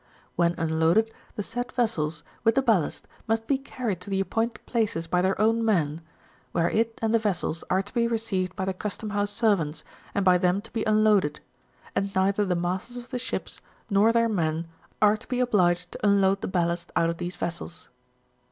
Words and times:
When 0.35 0.55
unloaded, 0.57 1.11
the 1.35 1.43
said 1.43 1.71
vessels, 1.71 2.23
with 2.43 2.55
the 2.55 2.63
ballast, 2.63 3.07
must 3.27 3.45
be 3.45 3.59
carried 3.59 4.01
to 4.01 4.09
the 4.09 4.19
appointed 4.19 4.61
E 4.67 4.71
laces 4.73 5.05
by 5.05 5.21
their 5.21 5.39
own 5.39 5.63
men, 5.63 6.01
where 6.53 6.71
it 6.71 6.97
and 7.03 7.13
the 7.13 7.19
vessels 7.19 7.63
are 7.69 7.83
to 7.83 7.93
be 7.93 8.07
received 8.07 8.55
by 8.55 8.65
the 8.65 8.73
custom 8.73 9.11
ouse 9.11 9.29
servants, 9.29 9.83
and 10.15 10.25
by 10.25 10.39
them 10.39 10.59
to 10.61 10.71
be 10.71 10.83
unloaded; 10.85 11.39
and 11.95 12.15
neither 12.15 12.45
the 12.45 12.55
masters 12.55 12.97
of 13.13 13.21
ships, 13.21 13.61
nor 13.91 14.07
V 14.09 14.13
their 14.13 14.27
men, 14.29 14.65
are 15.03 15.17
to 15.17 15.27
be 15.27 15.39
obliged 15.39 15.91
to 15.91 16.03
unload 16.07 16.41
the 16.41 16.47
ballast 16.47 16.91
out 16.95 17.11
of 17.11 17.17
these 17.17 17.35
vessels. 17.35 17.89